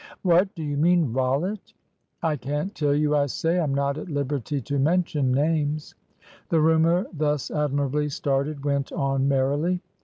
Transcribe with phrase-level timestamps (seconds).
[0.23, 1.73] "What do you mean Rollitt?"
[2.23, 3.59] "I can't tell you, I say.
[3.59, 5.93] I'm not at liberty to mention names."
[6.49, 9.79] The rumour thus admirably started went on merrily.